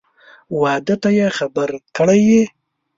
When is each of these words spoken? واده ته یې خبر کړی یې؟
واده 0.61 0.95
ته 1.01 1.09
یې 1.17 1.27
خبر 1.37 1.69
کړی 1.97 2.19
یې؟ 2.29 2.43